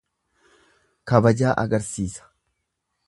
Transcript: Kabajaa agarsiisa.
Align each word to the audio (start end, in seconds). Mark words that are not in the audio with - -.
Kabajaa 1.11 1.53
agarsiisa. 1.65 2.29